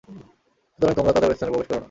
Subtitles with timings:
[0.73, 1.79] সুতরাং তোমরা তাদের ঐ স্থানে প্রবেশ করো না।